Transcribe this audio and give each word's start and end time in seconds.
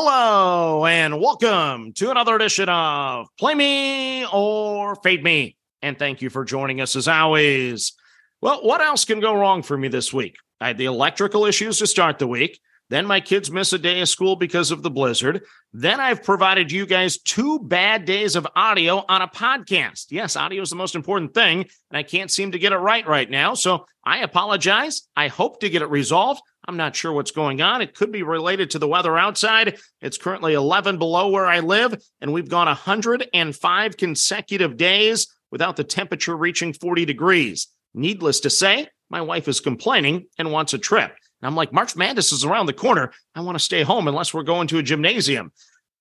Hello 0.00 0.86
and 0.86 1.20
welcome 1.20 1.92
to 1.94 2.12
another 2.12 2.36
edition 2.36 2.68
of 2.68 3.26
Play 3.36 3.56
Me 3.56 4.24
or 4.32 4.94
Fade 4.94 5.24
Me. 5.24 5.56
And 5.82 5.98
thank 5.98 6.22
you 6.22 6.30
for 6.30 6.44
joining 6.44 6.80
us 6.80 6.94
as 6.94 7.08
always. 7.08 7.94
Well, 8.40 8.60
what 8.62 8.80
else 8.80 9.04
can 9.04 9.18
go 9.18 9.34
wrong 9.34 9.64
for 9.64 9.76
me 9.76 9.88
this 9.88 10.12
week? 10.12 10.36
I 10.60 10.68
had 10.68 10.78
the 10.78 10.84
electrical 10.84 11.46
issues 11.46 11.80
to 11.80 11.88
start 11.88 12.20
the 12.20 12.28
week. 12.28 12.60
Then 12.90 13.06
my 13.06 13.20
kids 13.20 13.50
miss 13.50 13.72
a 13.72 13.78
day 13.78 14.00
of 14.00 14.08
school 14.08 14.36
because 14.36 14.70
of 14.70 14.82
the 14.82 14.90
blizzard. 14.90 15.42
Then 15.72 16.00
I've 16.00 16.22
provided 16.22 16.72
you 16.72 16.86
guys 16.86 17.18
two 17.18 17.58
bad 17.58 18.04
days 18.06 18.34
of 18.34 18.46
audio 18.56 19.04
on 19.08 19.20
a 19.20 19.28
podcast. 19.28 20.06
Yes, 20.10 20.36
audio 20.36 20.62
is 20.62 20.70
the 20.70 20.76
most 20.76 20.94
important 20.94 21.34
thing, 21.34 21.66
and 21.90 21.98
I 21.98 22.02
can't 22.02 22.30
seem 22.30 22.52
to 22.52 22.58
get 22.58 22.72
it 22.72 22.78
right 22.78 23.06
right 23.06 23.28
now. 23.28 23.54
So 23.54 23.84
I 24.04 24.18
apologize. 24.18 25.02
I 25.14 25.28
hope 25.28 25.60
to 25.60 25.68
get 25.68 25.82
it 25.82 25.90
resolved. 25.90 26.40
I'm 26.66 26.78
not 26.78 26.96
sure 26.96 27.12
what's 27.12 27.30
going 27.30 27.60
on. 27.60 27.82
It 27.82 27.94
could 27.94 28.12
be 28.12 28.22
related 28.22 28.70
to 28.70 28.78
the 28.78 28.88
weather 28.88 29.16
outside. 29.18 29.78
It's 30.00 30.18
currently 30.18 30.54
11 30.54 30.98
below 30.98 31.28
where 31.28 31.46
I 31.46 31.60
live, 31.60 32.02
and 32.20 32.32
we've 32.32 32.48
gone 32.48 32.66
105 32.66 33.96
consecutive 33.96 34.76
days 34.76 35.26
without 35.50 35.76
the 35.76 35.84
temperature 35.84 36.36
reaching 36.36 36.72
40 36.72 37.04
degrees. 37.04 37.68
Needless 37.94 38.40
to 38.40 38.50
say, 38.50 38.88
my 39.10 39.22
wife 39.22 39.48
is 39.48 39.60
complaining 39.60 40.26
and 40.38 40.52
wants 40.52 40.74
a 40.74 40.78
trip. 40.78 41.12
And 41.40 41.48
I'm 41.48 41.56
like, 41.56 41.72
March 41.72 41.96
Madness 41.96 42.32
is 42.32 42.44
around 42.44 42.66
the 42.66 42.72
corner. 42.72 43.12
I 43.34 43.40
want 43.40 43.56
to 43.56 43.64
stay 43.64 43.82
home 43.82 44.08
unless 44.08 44.34
we're 44.34 44.42
going 44.42 44.68
to 44.68 44.78
a 44.78 44.82
gymnasium. 44.82 45.52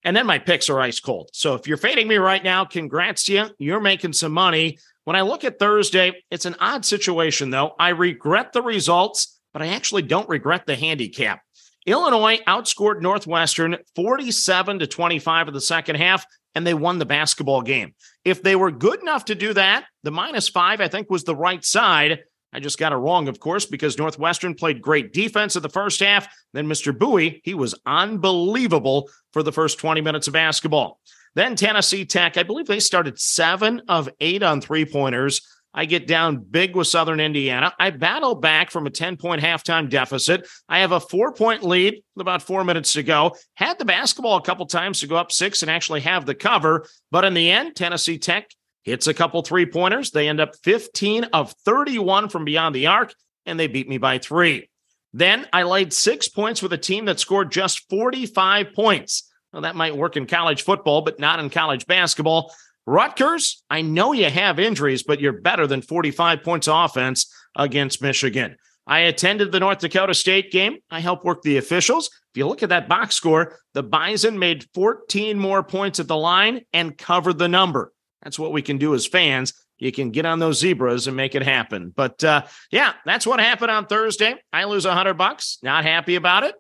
And 0.04 0.16
then 0.16 0.26
my 0.26 0.40
picks 0.40 0.70
are 0.70 0.80
ice 0.80 1.00
cold. 1.00 1.30
So 1.34 1.56
if 1.56 1.68
you're 1.68 1.78
fading 1.78 2.08
me 2.08 2.18
right 2.18 2.44
now, 2.44 2.66
congrats 2.66 3.26
to 3.26 3.34
you. 3.34 3.46
You're 3.58 3.82
making 3.82 4.14
some 4.14 4.32
money. 4.32 4.80
When 5.04 5.16
I 5.16 5.22
look 5.22 5.44
at 5.44 5.60
Thursday, 5.60 6.24
it's 6.32 6.46
an 6.46 6.56
odd 6.60 6.86
situation, 6.86 7.50
though. 7.50 7.74
I 7.80 7.90
regret 7.90 8.54
the 8.54 8.62
results 8.62 9.38
but 9.58 9.66
I 9.66 9.70
actually 9.70 10.04
don't 10.04 10.30
regret 10.30 10.68
the 10.68 10.76
handicap. 10.76 11.42
Illinois 11.88 12.38
outscored 12.48 13.02
Northwestern 13.02 13.78
47 13.96 14.78
to 14.78 14.86
25 14.86 15.48
in 15.48 15.54
the 15.56 15.62
second 15.62 15.96
half, 15.96 16.28
and 16.54 16.68
they 16.68 16.76
won 16.76 17.00
the 17.00 17.08
basketball 17.08 17.64
game. 17.64 17.96
If 18.24 18.44
they 18.44 18.56
were 18.56 18.70
good 18.70 19.02
enough 19.02 19.26
to 19.26 19.34
do 19.36 19.54
that, 19.54 19.86
the 20.04 20.12
minus 20.12 20.48
five, 20.48 20.80
I 20.80 20.90
think, 20.90 21.10
was 21.10 21.24
the 21.24 21.36
right 21.36 21.66
side. 21.66 22.20
I 22.54 22.60
just 22.60 22.80
got 22.80 22.94
it 22.94 22.98
wrong, 22.98 23.28
of 23.28 23.40
course, 23.40 23.66
because 23.66 23.98
Northwestern 23.98 24.56
played 24.56 24.82
great 24.82 25.14
defense 25.14 25.56
in 25.56 25.62
the 25.62 25.70
first 25.70 26.00
half. 26.00 26.28
Then 26.54 26.68
Mr. 26.68 26.98
Buie, 26.98 27.42
he 27.44 27.54
was 27.54 27.76
unbelievable 27.86 29.10
for 29.34 29.44
the 29.44 29.52
first 29.52 29.80
20 29.80 30.02
minutes 30.02 30.28
of 30.28 30.34
basketball. 30.34 31.00
Then 31.36 31.56
Tennessee 31.56 32.06
Tech, 32.06 32.38
I 32.38 32.44
believe 32.44 32.66
they 32.66 32.80
started 32.80 33.20
seven 33.20 33.82
of 33.88 34.10
eight 34.20 34.44
on 34.44 34.62
three 34.62 34.86
pointers. 34.86 35.42
I 35.74 35.86
get 35.86 36.08
down 36.08 36.38
big 36.38 36.76
with 36.76 36.88
Southern 36.88 37.20
Indiana. 37.20 37.72
I 37.80 37.92
battle 37.92 38.34
back 38.34 38.72
from 38.72 38.88
a 38.88 38.90
10 38.90 39.18
point 39.18 39.42
halftime 39.42 39.90
deficit. 39.90 40.48
I 40.68 40.80
have 40.80 40.92
a 40.92 41.00
four 41.00 41.34
point 41.34 41.64
lead 41.64 42.02
about 42.18 42.42
four 42.42 42.64
minutes 42.64 42.94
to 42.94 43.04
go. 43.04 43.36
Had 43.54 43.78
the 43.78 43.86
basketball 43.86 44.38
a 44.38 44.42
couple 44.42 44.66
times 44.66 45.02
to 45.02 45.08
go 45.08 45.18
up 45.18 45.32
six 45.32 45.62
and 45.62 45.70
actually 45.70 46.02
have 46.02 46.26
the 46.26 46.34
cover. 46.34 46.88
But 47.12 47.26
in 47.26 47.36
the 47.36 47.52
end, 47.52 47.76
Tennessee 47.76 48.18
Tech 48.18 48.50
hits 48.88 49.06
a 49.06 49.14
couple 49.14 49.42
three 49.42 49.66
pointers. 49.66 50.12
They 50.12 50.30
end 50.30 50.40
up 50.40 50.56
15 50.64 51.26
of 51.26 51.54
31 51.66 52.30
from 52.30 52.46
beyond 52.46 52.74
the 52.74 52.88
arc, 52.88 53.14
and 53.46 53.60
they 53.60 53.68
beat 53.68 53.90
me 53.90 53.98
by 53.98 54.18
three. 54.18 54.70
Then 55.12 55.46
I 55.52 55.64
laid 55.64 55.92
six 55.92 56.30
points 56.30 56.62
with 56.62 56.72
a 56.72 56.78
team 56.78 57.04
that 57.06 57.20
scored 57.20 57.52
just 57.52 57.90
45 57.90 58.74
points. 58.74 59.30
That 59.52 59.76
might 59.76 59.98
work 59.98 60.16
in 60.16 60.26
college 60.26 60.62
football, 60.62 61.02
but 61.02 61.20
not 61.20 61.40
in 61.40 61.50
college 61.50 61.86
basketball. 61.86 62.54
Rutgers, 62.86 63.62
I 63.70 63.82
know 63.82 64.14
you 64.14 64.30
have 64.30 64.58
injuries, 64.58 65.04
but 65.04 65.20
you're 65.20 65.42
better 65.42 65.68
than 65.68 65.82
45 65.82 66.42
points 66.44 66.70
offense 66.72 67.30
against 67.58 68.02
Michigan. 68.02 68.56
I 68.86 69.00
attended 69.00 69.52
the 69.52 69.60
North 69.60 69.80
Dakota 69.80 70.14
State 70.14 70.50
game. 70.50 70.78
I 70.90 71.02
helped 71.02 71.26
work 71.26 71.42
the 71.42 71.58
officials. 71.58 72.08
If 72.08 72.38
you 72.38 72.48
look 72.48 72.64
at 72.64 72.70
that 72.70 72.88
box 72.88 73.16
score, 73.16 73.58
the 73.74 73.84
Bison 73.84 74.40
made 74.40 74.66
14 74.74 75.38
more 75.38 75.62
points 75.62 76.00
at 76.00 76.08
the 76.08 76.16
line 76.16 76.62
and 76.72 76.98
covered 76.98 77.38
the 77.38 77.50
number. 77.50 77.92
That's 78.28 78.38
what 78.38 78.52
we 78.52 78.62
can 78.62 78.78
do 78.78 78.94
as 78.94 79.08
fans. 79.08 79.54
You 79.78 79.90
can 79.94 80.12
get 80.12 80.26
on 80.26 80.40
those 80.40 80.60
zebras 80.60 81.08
and 81.08 81.16
make 81.16 81.34
it 81.34 81.44
happen. 81.44 81.94
But 81.96 82.22
uh, 82.26 82.42
yeah, 82.72 82.92
that's 83.06 83.26
what 83.26 83.40
happened 83.40 83.72
on 83.72 83.86
Thursday. 83.86 84.36
I 84.52 84.66
lose 84.66 84.84
a 84.84 84.94
hundred 84.94 85.14
bucks. 85.14 85.60
Not 85.64 85.86
happy 85.86 86.16
about 86.16 86.44
it. 86.44 86.56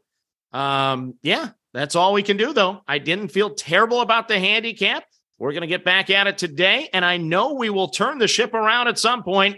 Um, 0.54 1.16
yeah, 1.24 1.50
that's 1.74 1.98
all 1.98 2.14
we 2.14 2.24
can 2.24 2.38
do 2.38 2.54
though. 2.54 2.84
I 2.88 3.00
didn't 3.00 3.34
feel 3.34 3.54
terrible 3.54 4.00
about 4.00 4.30
the 4.30 4.40
handicap. 4.40 5.04
We're 5.40 5.52
going 5.52 5.60
to 5.60 5.68
get 5.68 5.84
back 5.84 6.10
at 6.10 6.26
it 6.26 6.38
today, 6.38 6.88
and 6.94 7.04
I 7.04 7.18
know 7.18 7.56
we 7.56 7.70
will 7.70 7.90
turn 7.90 8.18
the 8.18 8.30
ship 8.30 8.54
around 8.54 8.88
at 8.88 8.98
some 8.98 9.24
point. 9.24 9.58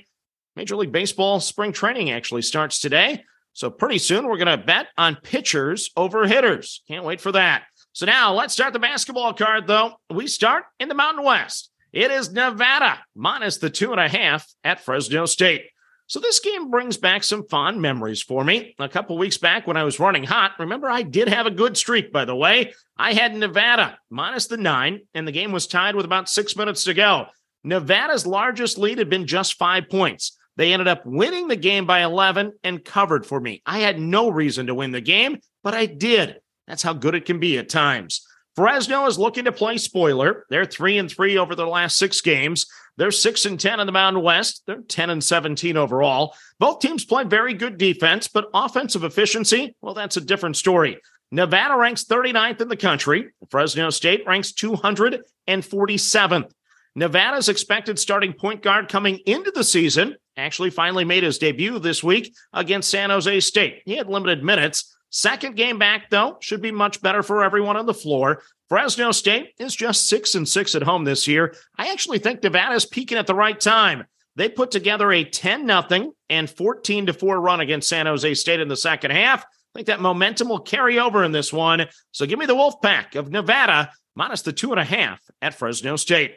Major 0.56 0.78
League 0.78 0.92
Baseball 0.92 1.40
spring 1.40 1.74
training 1.74 2.10
actually 2.10 2.42
starts 2.42 2.80
today. 2.80 3.24
So, 3.54 3.70
pretty 3.70 4.00
soon, 4.00 4.26
we're 4.26 4.44
going 4.44 4.60
to 4.60 4.66
bet 4.66 4.88
on 4.98 5.16
pitchers 5.16 5.92
over 5.96 6.26
hitters. 6.26 6.82
Can't 6.88 7.06
wait 7.06 7.22
for 7.22 7.34
that. 7.34 7.66
So, 7.94 8.08
now 8.08 8.34
let's 8.34 8.56
start 8.56 8.74
the 8.74 8.80
basketball 8.80 9.36
card, 9.36 9.68
though. 9.68 9.94
We 10.10 10.26
start 10.26 10.64
in 10.80 10.90
the 10.90 10.96
Mountain 10.96 11.24
West. 11.24 11.69
It 11.92 12.12
is 12.12 12.32
Nevada 12.32 13.00
minus 13.16 13.58
the 13.58 13.70
two 13.70 13.92
and 13.92 14.00
a 14.00 14.08
half 14.08 14.48
at 14.64 14.80
Fresno 14.80 15.26
State. 15.26 15.66
So 16.06 16.20
this 16.20 16.40
game 16.40 16.72
brings 16.72 16.98
back 16.98 17.24
some 17.24 17.48
fond 17.48 17.82
memories 17.82 18.22
for 18.22 18.44
me. 18.44 18.76
A 18.80 18.90
couple 18.90 19.18
weeks 19.18 19.38
back 19.38 19.68
when 19.68 19.78
I 19.78 19.84
was 19.84 20.00
running 20.00 20.24
hot, 20.24 20.54
remember 20.58 20.90
I 20.90 21.04
did 21.04 21.30
have 21.30 21.46
a 21.46 21.52
good 21.52 21.78
streak, 21.78 22.12
by 22.12 22.26
the 22.26 22.36
way. 22.36 22.74
I 22.98 23.14
had 23.14 23.36
Nevada 23.36 23.98
minus 24.10 24.48
the 24.48 24.58
nine, 24.58 25.02
and 25.14 25.28
the 25.28 25.32
game 25.32 25.52
was 25.52 25.68
tied 25.68 25.96
with 25.96 26.06
about 26.06 26.30
six 26.30 26.56
minutes 26.56 26.84
to 26.86 26.94
go. 26.96 27.28
Nevada's 27.64 28.26
largest 28.26 28.78
lead 28.78 28.98
had 28.98 29.10
been 29.10 29.28
just 29.28 29.58
five 29.58 29.90
points. 29.90 30.36
They 30.58 30.74
ended 30.74 30.88
up 30.88 31.06
winning 31.06 31.48
the 31.48 31.56
game 31.56 31.86
by 31.86 32.04
11 32.04 32.54
and 32.64 32.84
covered 32.84 33.26
for 33.26 33.40
me. 33.40 33.62
I 33.66 33.80
had 33.80 34.00
no 34.00 34.30
reason 34.30 34.68
to 34.68 34.76
win 34.76 34.92
the 34.92 35.02
game, 35.02 35.40
but 35.64 35.74
I 35.74 35.86
did. 35.86 36.40
That's 36.68 36.84
how 36.84 36.94
good 36.94 37.16
it 37.16 37.26
can 37.26 37.40
be 37.40 37.58
at 37.58 37.70
times. 37.70 38.26
Fresno 38.60 39.06
is 39.06 39.18
looking 39.18 39.46
to 39.46 39.54
play 39.54 39.78
spoiler. 39.78 40.46
They're 40.50 40.66
three 40.66 40.98
and 40.98 41.10
three 41.10 41.38
over 41.38 41.56
their 41.56 41.66
last 41.66 41.96
six 41.96 42.20
games. 42.20 42.66
They're 42.98 43.10
six 43.10 43.46
and 43.46 43.58
ten 43.58 43.80
in 43.80 43.86
the 43.86 43.94
Mountain 43.94 44.22
West. 44.22 44.64
They're 44.68 44.82
ten 44.82 45.10
and 45.10 45.24
seventeen 45.24 45.78
overall. 45.78 46.36
Both 46.60 46.82
teams 46.82 47.06
play 47.06 47.24
very 47.24 47.54
good 47.54 47.78
defense, 47.78 48.28
but 48.28 48.50
offensive 48.54 49.06
efficiency, 49.06 49.78
well, 49.82 49.94
that's 49.94 50.18
a 50.18 50.22
different 50.22 50.58
story. 50.58 51.00
Nevada 51.32 51.78
ranks 51.78 52.04
39th 52.04 52.60
in 52.60 52.68
the 52.68 52.76
country. 52.76 53.30
Fresno 53.50 53.92
State 53.92 54.28
ranks 54.28 54.52
247th. 54.52 56.52
Nevada's 56.96 57.48
expected 57.48 57.98
starting 57.98 58.34
point 58.34 58.62
guard 58.62 58.90
coming 58.90 59.20
into 59.26 59.52
the 59.52 59.64
season 59.64 60.18
actually 60.36 60.70
finally 60.70 61.06
made 61.06 61.24
his 61.24 61.38
debut 61.38 61.80
this 61.80 62.04
week 62.04 62.36
against 62.52 62.90
San 62.90 63.10
Jose 63.10 63.40
State. 63.40 63.84
He 63.86 63.96
had 63.96 64.10
limited 64.10 64.44
minutes, 64.44 64.98
Second 65.10 65.56
game 65.56 65.80
back, 65.80 66.10
though, 66.10 66.38
should 66.40 66.62
be 66.62 66.72
much 66.72 67.02
better 67.02 67.24
for 67.24 67.44
everyone 67.44 67.78
on 67.78 67.86
the 67.86 67.94
floor. 67.94 68.44
Fresno 68.70 69.12
State 69.12 69.54
is 69.58 69.76
just 69.76 70.08
six 70.08 70.36
and 70.36 70.48
six 70.48 70.76
at 70.76 70.84
home 70.84 71.04
this 71.04 71.28
year. 71.28 71.56
I 71.78 71.92
actually 71.92 72.20
think 72.20 72.44
Nevada's 72.44 72.86
peaking 72.86 73.18
at 73.18 73.26
the 73.26 73.34
right 73.34 73.60
time. 73.60 74.06
They 74.36 74.48
put 74.48 74.70
together 74.70 75.12
a 75.12 75.24
10 75.24 75.66
nothing 75.66 76.12
and 76.30 76.50
14 76.50 77.08
to 77.08 77.14
4 77.14 77.42
run 77.42 77.60
against 77.60 77.90
San 77.90 78.06
Jose 78.06 78.36
State 78.36 78.60
in 78.60 78.68
the 78.68 78.78
second 78.78 79.12
half. 79.12 79.44
I 79.44 79.46
think 79.76 79.88
that 79.88 80.02
momentum 80.02 80.50
will 80.50 80.60
carry 80.60 81.00
over 81.00 81.24
in 81.24 81.32
this 81.32 81.52
one. 81.52 81.88
So 82.12 82.26
give 82.26 82.40
me 82.40 82.46
the 82.46 82.56
Wolfpack 82.56 83.16
of 83.16 83.32
Nevada 83.32 83.92
minus 84.16 84.44
the 84.44 84.54
two 84.54 84.72
and 84.72 84.80
a 84.80 84.84
half 84.84 85.20
at 85.42 85.56
Fresno 85.56 85.96
State. 85.96 86.36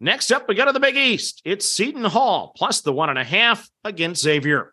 Next 0.00 0.30
up, 0.32 0.48
we 0.48 0.54
go 0.54 0.64
to 0.64 0.72
the 0.72 0.80
Big 0.80 0.96
East. 0.96 1.42
It's 1.44 1.70
Seton 1.70 2.04
Hall 2.04 2.52
plus 2.56 2.80
the 2.80 2.92
one 2.92 3.10
and 3.10 3.18
a 3.18 3.24
half 3.24 3.68
against 3.84 4.22
Xavier. 4.22 4.72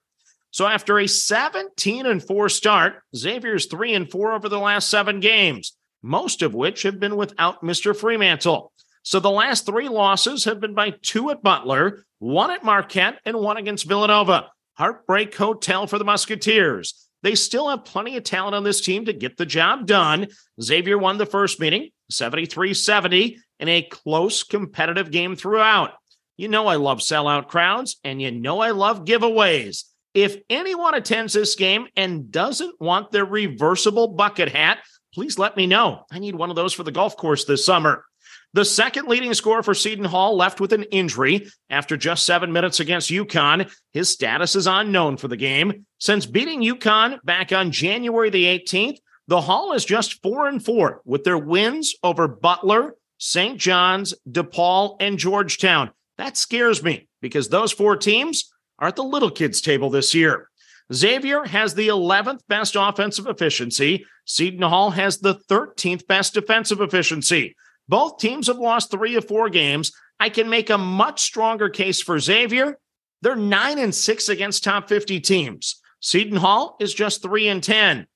So 0.51 0.65
after 0.65 0.99
a 0.99 1.07
17 1.07 2.05
and 2.05 2.23
4 2.23 2.49
start, 2.49 3.01
Xavier's 3.15 3.67
3 3.67 3.93
and 3.93 4.11
4 4.11 4.33
over 4.33 4.49
the 4.49 4.59
last 4.59 4.89
7 4.89 5.19
games, 5.19 5.75
most 6.01 6.41
of 6.41 6.53
which 6.53 6.83
have 6.83 6.99
been 6.99 7.15
without 7.15 7.63
Mr. 7.63 7.95
Freemantle. 7.95 8.71
So 9.03 9.19
the 9.19 9.29
last 9.29 9.65
3 9.65 9.89
losses 9.89 10.45
have 10.45 10.59
been 10.59 10.73
by 10.73 10.93
2 11.01 11.31
at 11.31 11.43
Butler, 11.43 12.05
1 12.19 12.51
at 12.51 12.63
Marquette 12.63 13.19
and 13.25 13.37
1 13.39 13.57
against 13.57 13.87
Villanova. 13.87 14.49
Heartbreak 14.77 15.35
hotel 15.35 15.87
for 15.87 15.97
the 15.97 16.05
Musketeers. 16.05 17.09
They 17.21 17.35
still 17.35 17.69
have 17.69 17.85
plenty 17.85 18.15
of 18.17 18.23
talent 18.23 18.55
on 18.55 18.63
this 18.63 18.81
team 18.81 19.05
to 19.05 19.13
get 19.13 19.37
the 19.37 19.45
job 19.45 19.85
done. 19.85 20.27
Xavier 20.61 20.97
won 20.97 21.17
the 21.17 21.25
first 21.25 21.59
meeting, 21.59 21.89
73 22.09 22.73
70, 22.73 23.37
in 23.59 23.67
a 23.67 23.81
close 23.83 24.43
competitive 24.43 25.11
game 25.11 25.35
throughout. 25.35 25.91
You 26.37 26.47
know, 26.47 26.67
I 26.67 26.75
love 26.77 26.99
sellout 26.99 27.49
crowds, 27.49 27.97
and 28.05 28.21
you 28.21 28.31
know, 28.31 28.61
I 28.61 28.71
love 28.71 29.03
giveaways. 29.03 29.83
If 30.13 30.37
anyone 30.49 30.95
attends 30.95 31.33
this 31.33 31.55
game 31.55 31.87
and 31.95 32.31
doesn't 32.31 32.79
want 32.81 33.11
their 33.11 33.25
reversible 33.25 34.07
bucket 34.07 34.49
hat, 34.49 34.79
please 35.13 35.37
let 35.37 35.55
me 35.55 35.67
know. 35.67 36.05
I 36.11 36.19
need 36.19 36.35
one 36.35 36.49
of 36.49 36.55
those 36.55 36.73
for 36.73 36.83
the 36.83 36.91
golf 36.91 37.15
course 37.15 37.45
this 37.45 37.65
summer. 37.65 38.05
The 38.53 38.65
second 38.65 39.07
leading 39.07 39.33
scorer 39.35 39.61
for 39.61 39.75
Seton 39.75 40.05
Hall 40.05 40.35
left 40.35 40.59
with 40.59 40.73
an 40.73 40.83
injury 40.83 41.47
after 41.69 41.95
just 41.95 42.25
seven 42.25 42.51
minutes 42.51 42.79
against 42.79 43.11
UConn. 43.11 43.71
His 43.93 44.09
status 44.09 44.55
is 44.55 44.65
unknown 44.65 45.17
for 45.17 45.27
the 45.27 45.37
game. 45.37 45.85
Since 45.99 46.25
beating 46.25 46.63
UConn 46.63 47.23
back 47.23 47.51
on 47.51 47.71
January 47.71 48.31
the 48.31 48.45
18th, 48.45 48.97
the 49.27 49.41
Hall 49.41 49.73
is 49.73 49.85
just 49.85 50.23
four 50.23 50.47
and 50.47 50.63
four 50.63 51.01
with 51.05 51.23
their 51.23 51.37
wins 51.37 51.93
over 52.01 52.27
Butler, 52.27 52.95
St. 53.19 53.59
John's, 53.59 54.15
DePaul, 54.27 54.97
and 54.99 55.19
Georgetown. 55.19 55.91
That 56.17 56.35
scares 56.35 56.81
me 56.81 57.07
because 57.21 57.49
those 57.49 57.71
four 57.71 57.97
teams 57.97 58.51
are 58.79 58.87
at 58.87 58.95
the 58.95 59.03
little 59.03 59.29
kids 59.29 59.61
table 59.61 59.89
this 59.89 60.15
year. 60.15 60.49
Xavier 60.91 61.43
has 61.43 61.75
the 61.75 61.89
11th 61.89 62.41
best 62.47 62.75
offensive 62.75 63.27
efficiency. 63.27 64.05
Seton 64.25 64.63
Hall 64.63 64.89
has 64.89 65.19
the 65.19 65.35
13th 65.49 66.07
best 66.07 66.33
defensive 66.33 66.81
efficiency. 66.81 67.55
Both 67.87 68.17
teams 68.19 68.47
have 68.47 68.57
lost 68.57 68.89
three 68.89 69.15
of 69.15 69.27
four 69.27 69.49
games. 69.49 69.91
I 70.19 70.29
can 70.29 70.49
make 70.49 70.69
a 70.69 70.77
much 70.77 71.21
stronger 71.21 71.69
case 71.69 72.01
for 72.01 72.19
Xavier. 72.19 72.79
They're 73.21 73.35
nine 73.35 73.77
and 73.77 73.93
six 73.93 74.29
against 74.29 74.63
top 74.63 74.89
50 74.89 75.19
teams. 75.19 75.79
Seton 75.99 76.37
Hall 76.37 76.75
is 76.79 76.93
just 76.93 77.21
three 77.21 77.47
and 77.49 77.63
10. 77.63 78.07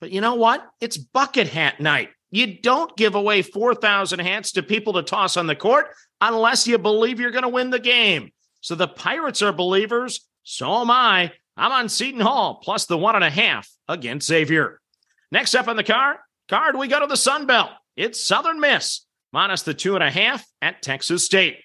But 0.00 0.10
you 0.10 0.20
know 0.20 0.34
what? 0.34 0.66
It's 0.80 0.96
bucket 0.96 1.48
hat 1.48 1.80
night. 1.80 2.10
You 2.30 2.58
don't 2.60 2.96
give 2.96 3.14
away 3.14 3.42
4,000 3.42 4.18
hats 4.18 4.52
to 4.52 4.62
people 4.62 4.94
to 4.94 5.02
toss 5.02 5.36
on 5.36 5.46
the 5.46 5.56
court 5.56 5.86
unless 6.20 6.66
you 6.66 6.78
believe 6.78 7.20
you're 7.20 7.30
going 7.30 7.42
to 7.42 7.48
win 7.48 7.70
the 7.70 7.78
game. 7.78 8.32
So 8.62 8.74
the 8.74 8.88
Pirates 8.88 9.42
are 9.42 9.52
believers. 9.52 10.26
So 10.44 10.80
am 10.80 10.90
I. 10.90 11.32
I'm 11.56 11.72
on 11.72 11.90
Seton 11.90 12.20
Hall 12.20 12.60
plus 12.62 12.86
the 12.86 12.96
one 12.96 13.14
and 13.14 13.24
a 13.24 13.30
half 13.30 13.68
against 13.88 14.26
Xavier. 14.26 14.80
Next 15.30 15.54
up 15.54 15.68
on 15.68 15.76
the 15.76 15.84
card, 15.84 16.16
card 16.48 16.76
we 16.76 16.88
go 16.88 17.00
to 17.00 17.06
the 17.06 17.16
Sun 17.16 17.46
Belt. 17.46 17.70
It's 17.96 18.24
Southern 18.24 18.60
Miss 18.60 19.04
minus 19.32 19.62
the 19.62 19.74
two 19.74 19.94
and 19.94 20.04
a 20.04 20.10
half 20.10 20.46
at 20.62 20.80
Texas 20.80 21.26
State. 21.26 21.58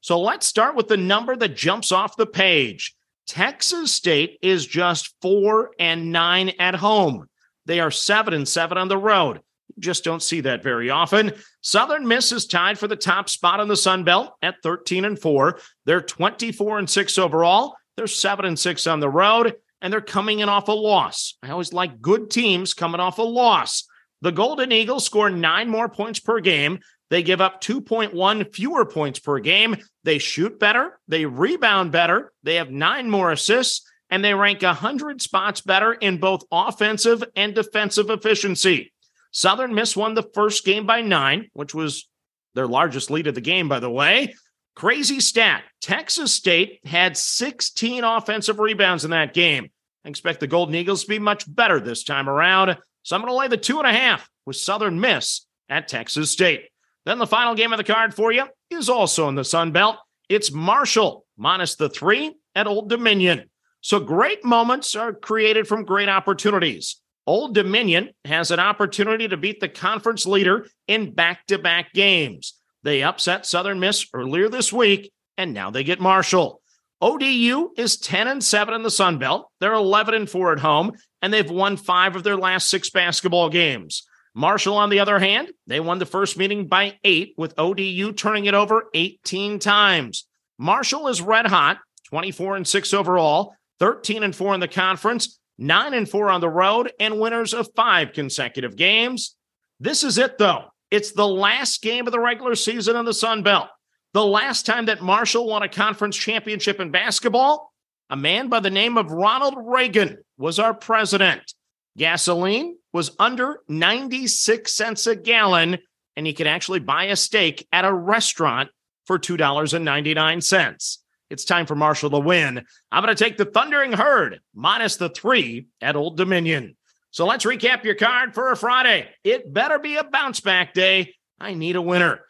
So 0.00 0.20
let's 0.20 0.46
start 0.46 0.76
with 0.76 0.88
the 0.88 0.96
number 0.96 1.34
that 1.36 1.56
jumps 1.56 1.90
off 1.90 2.16
the 2.16 2.26
page. 2.26 2.94
Texas 3.26 3.92
State 3.92 4.38
is 4.42 4.66
just 4.66 5.14
four 5.22 5.70
and 5.78 6.12
nine 6.12 6.52
at 6.58 6.74
home. 6.74 7.28
They 7.66 7.80
are 7.80 7.90
seven 7.90 8.34
and 8.34 8.46
seven 8.46 8.76
on 8.76 8.88
the 8.88 8.98
road. 8.98 9.40
Just 9.78 10.04
don't 10.04 10.22
see 10.22 10.40
that 10.42 10.62
very 10.62 10.90
often. 10.90 11.32
Southern 11.60 12.06
Miss 12.06 12.32
is 12.32 12.46
tied 12.46 12.78
for 12.78 12.88
the 12.88 12.96
top 12.96 13.28
spot 13.28 13.60
in 13.60 13.68
the 13.68 13.76
Sun 13.76 14.04
Belt 14.04 14.34
at 14.42 14.56
13 14.62 15.04
and 15.04 15.18
4. 15.18 15.58
They're 15.86 16.00
24 16.00 16.78
and 16.78 16.90
6 16.90 17.18
overall. 17.18 17.74
They're 17.96 18.06
7 18.06 18.44
and 18.44 18.58
6 18.58 18.86
on 18.86 19.00
the 19.00 19.08
road, 19.08 19.54
and 19.80 19.92
they're 19.92 20.00
coming 20.00 20.40
in 20.40 20.48
off 20.48 20.68
a 20.68 20.72
loss. 20.72 21.36
I 21.42 21.50
always 21.50 21.72
like 21.72 22.00
good 22.00 22.30
teams 22.30 22.74
coming 22.74 23.00
off 23.00 23.18
a 23.18 23.22
loss. 23.22 23.84
The 24.22 24.32
Golden 24.32 24.72
Eagles 24.72 25.04
score 25.04 25.30
nine 25.30 25.68
more 25.68 25.88
points 25.88 26.20
per 26.20 26.40
game. 26.40 26.78
They 27.10 27.22
give 27.22 27.40
up 27.40 27.60
2.1 27.60 28.54
fewer 28.54 28.86
points 28.86 29.18
per 29.18 29.38
game. 29.40 29.76
They 30.04 30.18
shoot 30.18 30.58
better. 30.58 30.98
They 31.08 31.26
rebound 31.26 31.92
better. 31.92 32.32
They 32.42 32.54
have 32.54 32.70
nine 32.70 33.10
more 33.10 33.32
assists, 33.32 33.86
and 34.08 34.24
they 34.24 34.32
rank 34.32 34.62
100 34.62 35.20
spots 35.20 35.60
better 35.60 35.92
in 35.92 36.18
both 36.18 36.44
offensive 36.50 37.22
and 37.36 37.54
defensive 37.54 38.08
efficiency. 38.08 38.92
Southern 39.32 39.74
Miss 39.74 39.96
won 39.96 40.14
the 40.14 40.28
first 40.34 40.64
game 40.64 40.86
by 40.86 41.00
nine, 41.00 41.48
which 41.54 41.74
was 41.74 42.08
their 42.54 42.66
largest 42.66 43.10
lead 43.10 43.26
of 43.26 43.34
the 43.34 43.40
game, 43.40 43.68
by 43.68 43.80
the 43.80 43.90
way. 43.90 44.34
Crazy 44.74 45.20
stat 45.20 45.64
Texas 45.80 46.32
State 46.32 46.80
had 46.86 47.16
16 47.16 48.04
offensive 48.04 48.58
rebounds 48.58 49.04
in 49.04 49.10
that 49.10 49.34
game. 49.34 49.70
I 50.04 50.08
expect 50.08 50.40
the 50.40 50.46
Golden 50.46 50.74
Eagles 50.74 51.02
to 51.02 51.08
be 51.08 51.18
much 51.18 51.52
better 51.52 51.80
this 51.80 52.04
time 52.04 52.28
around. 52.28 52.76
So 53.02 53.16
I'm 53.16 53.22
going 53.22 53.32
to 53.32 53.36
lay 53.36 53.48
the 53.48 53.56
two 53.56 53.78
and 53.78 53.86
a 53.86 53.92
half 53.92 54.28
with 54.46 54.56
Southern 54.56 55.00
Miss 55.00 55.46
at 55.68 55.88
Texas 55.88 56.30
State. 56.30 56.68
Then 57.04 57.18
the 57.18 57.26
final 57.26 57.54
game 57.54 57.72
of 57.72 57.78
the 57.78 57.84
card 57.84 58.14
for 58.14 58.32
you 58.32 58.46
is 58.70 58.88
also 58.88 59.28
in 59.28 59.34
the 59.34 59.44
Sun 59.44 59.72
Belt. 59.72 59.96
It's 60.28 60.52
Marshall 60.52 61.26
minus 61.36 61.74
the 61.74 61.88
three 61.88 62.34
at 62.54 62.66
Old 62.66 62.88
Dominion. 62.88 63.50
So 63.80 63.98
great 63.98 64.44
moments 64.44 64.94
are 64.94 65.12
created 65.12 65.66
from 65.66 65.84
great 65.84 66.08
opportunities. 66.08 67.00
Old 67.26 67.54
Dominion 67.54 68.10
has 68.24 68.50
an 68.50 68.58
opportunity 68.58 69.28
to 69.28 69.36
beat 69.36 69.60
the 69.60 69.68
conference 69.68 70.26
leader 70.26 70.66
in 70.88 71.12
back 71.12 71.46
to 71.46 71.58
back 71.58 71.92
games. 71.92 72.54
They 72.82 73.02
upset 73.02 73.46
Southern 73.46 73.78
Miss 73.78 74.06
earlier 74.12 74.48
this 74.48 74.72
week, 74.72 75.12
and 75.36 75.54
now 75.54 75.70
they 75.70 75.84
get 75.84 76.00
Marshall. 76.00 76.60
ODU 77.00 77.70
is 77.76 77.96
10 77.96 78.28
and 78.28 78.42
7 78.42 78.74
in 78.74 78.82
the 78.82 78.90
Sun 78.90 79.18
Belt. 79.18 79.50
They're 79.60 79.72
11 79.72 80.14
and 80.14 80.30
4 80.30 80.52
at 80.52 80.60
home, 80.60 80.92
and 81.20 81.32
they've 81.32 81.50
won 81.50 81.76
five 81.76 82.16
of 82.16 82.24
their 82.24 82.36
last 82.36 82.68
six 82.68 82.90
basketball 82.90 83.50
games. 83.50 84.04
Marshall, 84.34 84.76
on 84.76 84.88
the 84.88 85.00
other 85.00 85.18
hand, 85.18 85.50
they 85.66 85.78
won 85.78 85.98
the 85.98 86.06
first 86.06 86.38
meeting 86.38 86.66
by 86.66 86.98
eight, 87.04 87.34
with 87.36 87.54
ODU 87.58 88.12
turning 88.12 88.46
it 88.46 88.54
over 88.54 88.84
18 88.94 89.58
times. 89.58 90.26
Marshall 90.58 91.08
is 91.08 91.20
red 91.20 91.46
hot, 91.46 91.78
24 92.06 92.56
and 92.56 92.66
6 92.66 92.94
overall, 92.94 93.54
13 93.78 94.22
and 94.22 94.34
4 94.34 94.54
in 94.54 94.60
the 94.60 94.68
conference, 94.68 95.38
9 95.58 95.94
and 95.94 96.08
4 96.08 96.30
on 96.30 96.40
the 96.40 96.48
road, 96.48 96.92
and 96.98 97.20
winners 97.20 97.54
of 97.54 97.68
five 97.76 98.12
consecutive 98.12 98.76
games. 98.76 99.36
This 99.80 100.04
is 100.04 100.18
it, 100.18 100.38
though. 100.38 100.66
It's 100.90 101.12
the 101.12 101.26
last 101.26 101.82
game 101.82 102.06
of 102.06 102.12
the 102.12 102.20
regular 102.20 102.54
season 102.54 102.96
in 102.96 103.04
the 103.04 103.14
Sun 103.14 103.42
Belt. 103.42 103.68
The 104.14 104.24
last 104.24 104.66
time 104.66 104.86
that 104.86 105.00
Marshall 105.00 105.46
won 105.46 105.62
a 105.62 105.68
conference 105.68 106.16
championship 106.16 106.80
in 106.80 106.90
basketball, 106.90 107.72
a 108.10 108.16
man 108.16 108.48
by 108.48 108.60
the 108.60 108.70
name 108.70 108.98
of 108.98 109.10
Ronald 109.10 109.54
Reagan 109.56 110.18
was 110.36 110.58
our 110.58 110.74
president. 110.74 111.54
Gasoline 111.96 112.76
was 112.92 113.16
under 113.18 113.60
96 113.68 114.70
cents 114.70 115.06
a 115.06 115.16
gallon, 115.16 115.78
and 116.16 116.26
you 116.26 116.34
could 116.34 116.46
actually 116.46 116.80
buy 116.80 117.04
a 117.04 117.16
steak 117.16 117.66
at 117.72 117.86
a 117.86 117.92
restaurant 117.92 118.68
for 119.06 119.18
$2.99. 119.18 120.98
It's 121.32 121.46
time 121.46 121.64
for 121.64 121.74
Marshall 121.74 122.10
to 122.10 122.18
win. 122.18 122.62
I'm 122.92 123.02
going 123.02 123.16
to 123.16 123.24
take 123.24 123.38
the 123.38 123.46
Thundering 123.46 123.92
Herd 123.92 124.40
minus 124.54 124.96
the 124.96 125.08
three 125.08 125.68
at 125.80 125.96
Old 125.96 126.18
Dominion. 126.18 126.76
So 127.10 127.24
let's 127.24 127.46
recap 127.46 127.84
your 127.84 127.94
card 127.94 128.34
for 128.34 128.52
a 128.52 128.56
Friday. 128.56 129.08
It 129.24 129.50
better 129.50 129.78
be 129.78 129.96
a 129.96 130.04
bounce 130.04 130.40
back 130.40 130.74
day. 130.74 131.14
I 131.40 131.54
need 131.54 131.76
a 131.76 131.80
winner. 131.80 132.20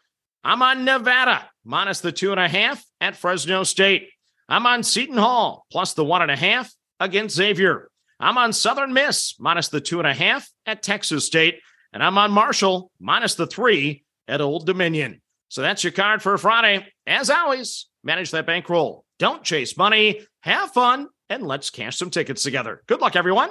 I'm 0.41 0.61
on 0.61 0.85
Nevada 0.85 1.49
minus 1.65 1.99
the 1.99 2.13
two 2.13 2.31
and 2.31 2.39
a 2.39 2.47
half 2.47 2.81
at 3.01 3.17
Fresno 3.17 3.65
State. 3.65 4.07
I'm 4.47 4.65
on 4.65 4.83
Seton 4.83 5.17
Hall 5.17 5.65
plus 5.69 5.93
the 5.95 6.05
one 6.05 6.21
and 6.21 6.31
a 6.31 6.37
half 6.37 6.71
against 7.01 7.35
Xavier. 7.35 7.89
I'm 8.21 8.37
on 8.37 8.53
Southern 8.53 8.93
Miss 8.93 9.37
minus 9.37 9.67
the 9.67 9.81
two 9.81 9.99
and 9.99 10.07
a 10.07 10.13
half 10.13 10.49
at 10.65 10.81
Texas 10.81 11.25
State. 11.25 11.59
And 11.91 12.01
I'm 12.01 12.17
on 12.17 12.31
Marshall 12.31 12.89
minus 13.01 13.35
the 13.35 13.47
three 13.47 14.05
at 14.29 14.39
Old 14.39 14.65
Dominion. 14.65 15.21
So 15.49 15.61
that's 15.61 15.83
your 15.83 15.91
card 15.91 16.21
for 16.21 16.37
Friday. 16.37 16.87
As 17.05 17.29
always, 17.29 17.87
manage 18.03 18.31
that 18.31 18.45
bankroll. 18.45 19.05
Don't 19.19 19.43
chase 19.43 19.77
money. 19.77 20.21
Have 20.41 20.71
fun 20.71 21.07
and 21.29 21.43
let's 21.43 21.69
cash 21.69 21.97
some 21.97 22.09
tickets 22.09 22.43
together. 22.43 22.81
Good 22.87 23.01
luck, 23.01 23.15
everyone. 23.15 23.49